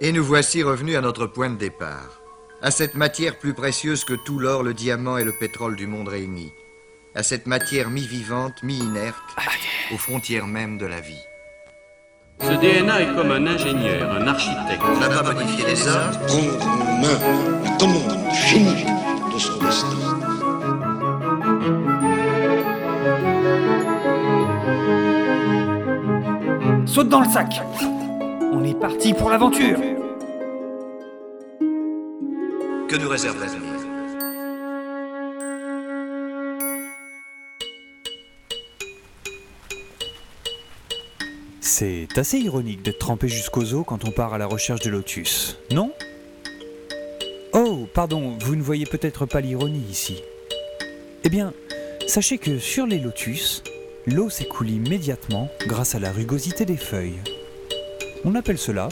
[0.00, 2.20] Et nous voici revenus à notre point de départ,
[2.62, 6.06] à cette matière plus précieuse que tout l'or, le diamant et le pétrole du monde
[6.06, 6.52] réunis,
[7.16, 9.16] à cette matière mi-vivante, mi-inerte,
[9.92, 11.24] aux frontières même de la vie.
[12.40, 14.80] Ce DNA est comme un ingénieur, un architecte.
[14.84, 17.18] On n'a pas modifié les hommes, prendre en main
[17.64, 18.84] la commande génie
[19.34, 19.88] de son destin.
[26.86, 27.60] Saute dans le sac
[28.78, 29.76] On est parti pour l'aventure
[32.88, 33.72] que nous réserve l'avenir
[41.60, 45.58] C'est assez ironique d'être trempé jusqu'aux os quand on part à la recherche de Lotus,
[45.72, 45.92] non?
[47.54, 50.22] Oh, pardon, vous ne voyez peut-être pas l'ironie ici.
[51.24, 51.52] Eh bien,
[52.06, 53.64] sachez que sur les lotus,
[54.06, 57.20] l'eau s'écoule immédiatement grâce à la rugosité des feuilles.
[58.24, 58.88] On appelle cela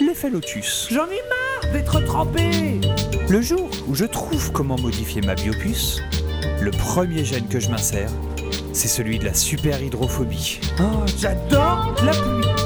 [0.00, 0.88] l'effet lotus.
[0.90, 2.80] J'en ai marre d'être trempé
[3.28, 6.00] Le jour où je trouve comment modifier ma biopuce,
[6.60, 8.10] le premier gène que je m'insère,
[8.72, 10.60] c'est celui de la super hydrophobie.
[10.80, 12.59] Oh, j'adore la pluie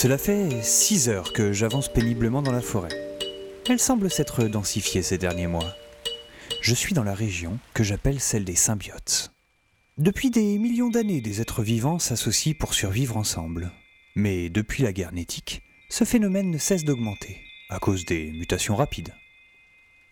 [0.00, 3.18] Cela fait 6 heures que j'avance péniblement dans la forêt.
[3.68, 5.74] Elle semble s'être densifiée ces derniers mois.
[6.60, 9.32] Je suis dans la région que j'appelle celle des symbiotes.
[9.96, 13.72] Depuis des millions d'années, des êtres vivants s'associent pour survivre ensemble.
[14.14, 19.14] Mais depuis la guerre nétique, ce phénomène ne cesse d'augmenter, à cause des mutations rapides.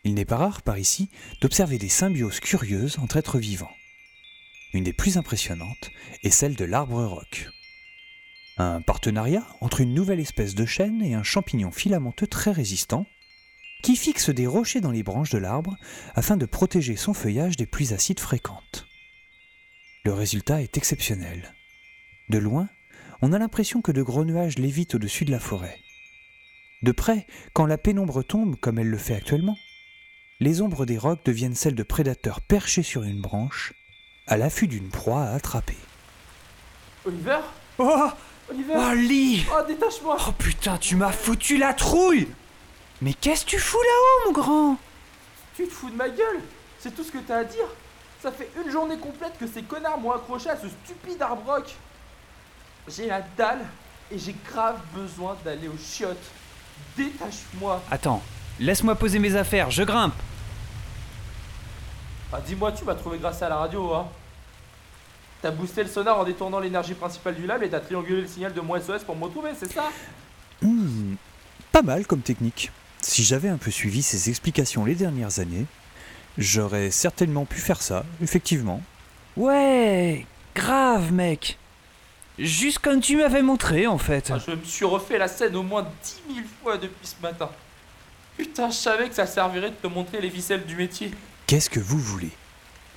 [0.02, 1.10] Il n'est pas rare par ici
[1.40, 3.76] d'observer des symbioses curieuses entre êtres vivants.
[4.74, 5.92] Une des plus impressionnantes
[6.24, 7.50] est celle de l'arbre roc.
[8.58, 13.06] Un partenariat entre une nouvelle espèce de chêne et un champignon filamenteux très résistant,
[13.82, 15.76] qui fixe des rochers dans les branches de l'arbre
[16.14, 18.86] afin de protéger son feuillage des pluies acides fréquentes.
[20.04, 21.54] Le résultat est exceptionnel.
[22.30, 22.68] De loin,
[23.20, 25.78] on a l'impression que de gros nuages lévitent au-dessus de la forêt.
[26.82, 29.58] De près, quand la pénombre tombe comme elle le fait actuellement,
[30.40, 33.74] les ombres des rocs deviennent celles de prédateurs perchés sur une branche,
[34.26, 35.76] à l'affût d'une proie à attraper.
[37.04, 37.40] Oliver?
[37.78, 38.10] Oh
[38.50, 38.74] Oliver.
[38.76, 40.16] Oh, Lee Oh, détache-moi.
[40.28, 42.28] Oh putain, tu m'as foutu la trouille.
[43.02, 44.76] Mais qu'est-ce que tu fous là-haut, mon grand?
[45.56, 46.40] Tu te fous de ma gueule.
[46.78, 47.66] C'est tout ce que t'as à dire.
[48.22, 51.74] Ça fait une journée complète que ces connards m'ont accroché à ce stupide arbre rock.
[52.88, 53.64] J'ai la dalle
[54.10, 56.16] et j'ai grave besoin d'aller aux chiottes.
[56.96, 57.82] Détache-moi.
[57.90, 58.22] Attends,
[58.58, 60.14] laisse-moi poser mes affaires, je grimpe.
[62.32, 64.08] Ah, dis-moi, tu m'as trouvé grâce à la radio, hein
[65.42, 68.52] T'as boosté le sonar en détournant l'énergie principale du lab et t'as triangulé le signal
[68.52, 69.90] de mon SOS pour me retrouver, c'est ça?
[70.62, 71.14] Hmm,
[71.72, 72.70] pas mal comme technique.
[73.02, 75.66] Si j'avais un peu suivi ses explications les dernières années,
[76.38, 78.82] j'aurais certainement pu faire ça, effectivement.
[79.36, 81.58] Ouais, grave, mec
[82.38, 84.30] Juste comme tu m'avais montré, en fait.
[84.30, 85.86] Ah, Je me suis refait la scène au moins
[86.28, 87.50] 10 000 fois depuis ce matin.
[88.36, 91.10] Putain, je savais que ça servirait de te montrer les ficelles du métier.
[91.46, 92.30] Qu'est-ce que vous voulez?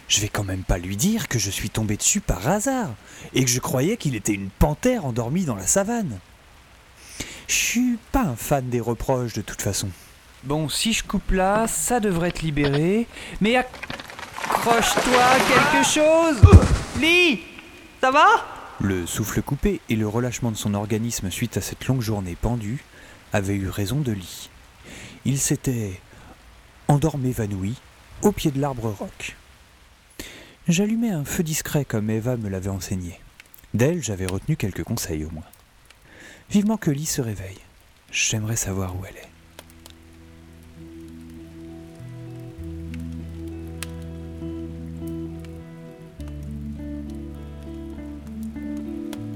[0.10, 2.90] Je vais quand même pas lui dire que je suis tombé dessus par hasard
[3.36, 6.18] et que je croyais qu'il était une panthère endormie dans la savane.
[7.48, 9.90] Je suis pas un fan des reproches de toute façon.
[10.44, 13.08] Bon, si je coupe là, ça devrait te libérer.
[13.40, 16.42] Mais accroche-toi quelque chose
[17.00, 17.42] Lee
[18.02, 18.26] Ça va?
[18.80, 22.84] Le souffle coupé et le relâchement de son organisme suite à cette longue journée pendue
[23.32, 24.50] avaient eu raison de Lee.
[25.26, 26.02] Il s'était
[26.88, 27.76] endormi évanoui
[28.24, 29.36] au pied de l'arbre roc.
[30.70, 33.20] J'allumai un feu discret comme Eva me l'avait enseigné.
[33.74, 35.42] D'elle, j'avais retenu quelques conseils au moins.
[36.52, 37.58] Vivement que Lee se réveille.
[38.12, 39.30] J'aimerais savoir où elle est.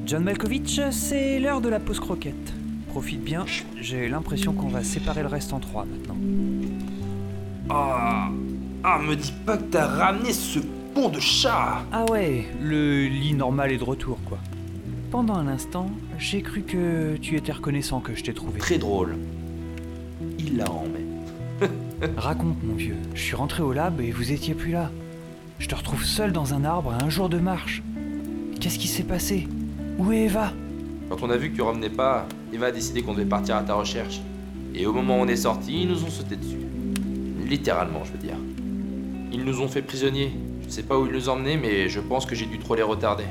[0.05, 2.53] John Malkovich, c'est l'heure de la pause croquette.
[2.89, 3.47] Profite bien,
[3.81, 6.17] j'ai l'impression qu'on va séparer le reste en trois maintenant.
[7.71, 8.29] Ah,
[8.83, 10.59] ah, me dis pas que t'as ramené ce
[10.93, 14.37] pont de chat Ah ouais, le lit normal est de retour, quoi.
[15.11, 18.59] Pendant un instant, j'ai cru que tu étais reconnaissant que je t'ai trouvé.
[18.59, 19.17] Très drôle.
[20.39, 21.71] Il l'a en même.
[22.17, 22.97] Raconte, mon vieux.
[23.13, 24.91] Je suis rentré au lab et vous étiez plus là.
[25.59, 27.83] Je te retrouve seul dans un arbre à un jour de marche.
[28.59, 29.47] Qu'est-ce qui s'est passé?
[29.97, 30.51] Où est Eva?
[31.09, 33.63] Quand on a vu que tu revenais pas, Eva a décidé qu'on devait partir à
[33.63, 34.21] ta recherche.
[34.73, 36.57] Et au moment où on est sorti, ils nous ont sauté dessus.
[37.45, 38.37] Littéralement, je veux dire.
[39.31, 40.31] Ils nous ont fait prisonniers.
[40.65, 42.81] Je sais pas où ils nous emmenaient, mais je pense que j'ai dû trop les
[42.83, 43.25] retarder.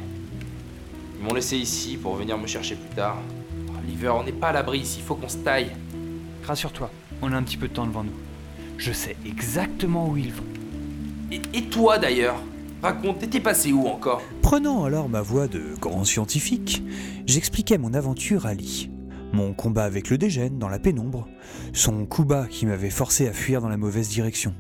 [1.19, 3.19] Ils m'ont laissé ici pour venir me chercher plus tard.
[3.69, 5.71] Oh, L'hiver, on n'est pas à l'abri ici, faut qu'on se taille.
[6.45, 6.91] Rassure-toi,
[7.21, 8.13] on a un petit peu de temps devant nous.
[8.79, 10.45] Je sais exactement où ils vont.
[11.31, 12.37] Et, et toi d'ailleurs
[12.83, 14.21] Raconte, t'étais passé où encore?
[14.43, 16.83] Prenant alors ma voix de grand scientifique,
[17.27, 18.91] j'expliquais mon aventure à Lee.
[19.33, 21.29] Mon combat avec le dégène dans la pénombre,
[21.73, 24.53] son coup bas qui m'avait forcé à fuir dans la mauvaise direction,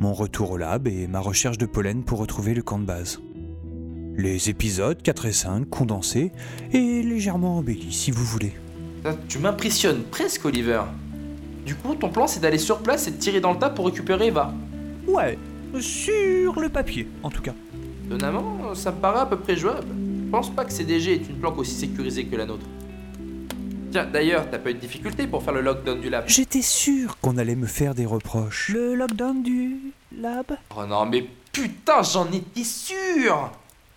[0.00, 3.20] mon retour au lab et ma recherche de pollen pour retrouver le camp de base.
[4.16, 6.32] Les épisodes 4 et 5 condensés
[6.72, 8.52] et légèrement embellis si vous voulez.
[9.28, 10.82] Tu m'impressionnes presque, Oliver.
[11.64, 13.86] Du coup, ton plan c'est d'aller sur place et de tirer dans le tas pour
[13.86, 14.52] récupérer Eva.
[15.06, 15.38] Ouais,
[15.80, 17.54] sur le papier, en tout cas.
[18.06, 19.86] Étonnamment, ça me paraît à peu près jouable.
[20.24, 22.66] Je pense pas que CDG est une planque aussi sécurisée que la nôtre.
[23.90, 27.18] Tiens, d'ailleurs, t'as pas eu de difficulté pour faire le lockdown du lab J'étais sûr
[27.20, 28.68] qu'on allait me faire des reproches.
[28.70, 30.46] Le lockdown du lab?
[30.76, 33.50] Oh non, mais putain, j'en étais sûr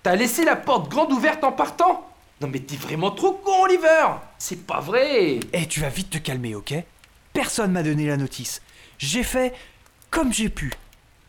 [0.04, 2.08] T'as laissé la porte grande ouverte en partant?
[2.40, 4.08] Non mais t'es vraiment trop con, Oliver
[4.40, 6.74] C'est pas vrai Eh, tu vas vite te calmer, ok?
[7.34, 8.62] Personne m'a donné la notice.
[8.98, 9.54] J'ai fait
[10.10, 10.72] comme j'ai pu.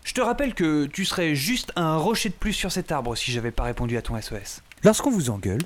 [0.05, 3.31] Je te rappelle que tu serais juste un rocher de plus sur cet arbre si
[3.31, 4.63] j'avais pas répondu à ton SOS.
[4.85, 5.61] Lorsqu'on vous engueule,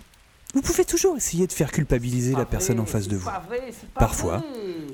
[0.56, 3.28] vous pouvez toujours essayer de faire culpabiliser la personne en face de vous.
[3.92, 4.42] Parfois,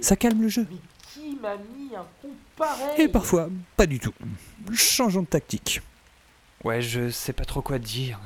[0.01, 0.67] Ça calme le jeu.
[0.69, 0.77] Mais
[1.15, 4.13] qui m'a mis un con pareil Et parfois, pas du tout.
[4.75, 5.81] Changeons de tactique.
[6.65, 8.19] Ouais, je sais pas trop quoi te dire.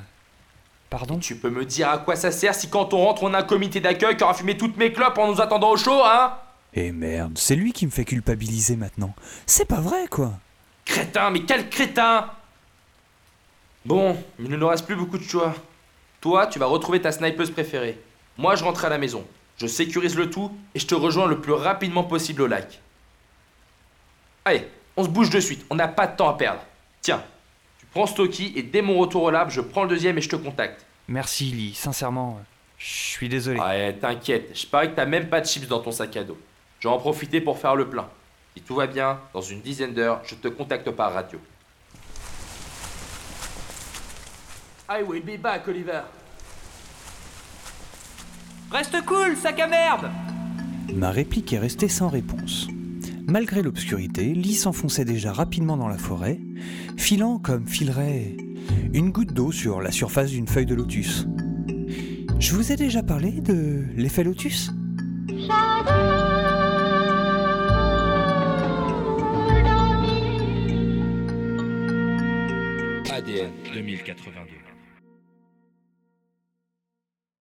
[0.88, 3.40] Pardon Tu peux me dire à quoi ça sert si quand on rentre on a
[3.40, 6.38] un comité d'accueil qui aura fumé toutes mes clopes en nous attendant au chaud, hein?
[6.72, 9.14] Et merde, c'est lui qui me fait culpabiliser maintenant.
[9.44, 10.32] C'est pas vrai, quoi.
[10.86, 12.30] Crétin, mais quel crétin?
[13.84, 15.54] Bon, il ne nous reste plus beaucoup de choix.
[16.26, 17.96] Toi, tu vas retrouver ta snipeuse préférée.
[18.36, 19.24] Moi, je rentre à la maison.
[19.58, 22.80] Je sécurise le tout et je te rejoins le plus rapidement possible au lac.
[24.44, 26.62] Allez, on se bouge de suite, on n'a pas de temps à perdre.
[27.00, 27.22] Tiens,
[27.78, 30.28] tu prends Stocky et dès mon retour au lab, je prends le deuxième et je
[30.28, 30.84] te contacte.
[31.06, 31.74] Merci, Lee.
[31.76, 32.40] Sincèrement,
[32.76, 33.60] je suis désolé.
[33.60, 36.36] Ouais, t'inquiète, je parie que t'as même pas de chips dans ton sac à dos.
[36.80, 38.08] Je vais en profiter pour faire le plein.
[38.56, 41.38] Si tout va bien, dans une dizaine d'heures, je te contacte par radio.
[44.88, 46.02] I will be back, Oliver.
[48.70, 50.10] Reste cool, sac à merde
[50.94, 52.68] Ma réplique est restée sans réponse.
[53.26, 56.38] Malgré l'obscurité, Lee s'enfonçait déjà rapidement dans la forêt,
[56.96, 58.36] filant comme filerait
[58.94, 61.26] une goutte d'eau sur la surface d'une feuille de lotus.
[62.38, 64.70] Je vous ai déjà parlé de l'effet lotus?
[73.10, 74.75] ADN 2082.